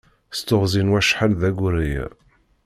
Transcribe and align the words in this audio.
S 0.37 0.39
teɣzi 0.41 0.81
n 0.85 0.91
wacḥal 0.93 1.31
d 1.41 1.43
aggur 1.49 1.75
aya. 1.85 2.05